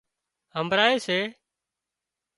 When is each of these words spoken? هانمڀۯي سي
هانمڀۯي 0.53 0.95
سي 1.05 1.19